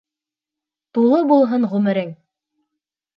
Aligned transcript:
Тулы 0.97 1.19
булһын 1.31 1.67
ғүмерең! 1.75 2.09